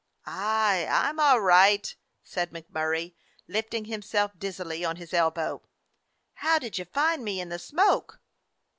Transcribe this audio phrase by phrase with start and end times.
[0.25, 3.13] "Aye, I 'm all right," said MacMurray,
[3.47, 5.61] lifting himself dizzily on his elbow.
[6.33, 8.19] "How did you find me in the smoke?"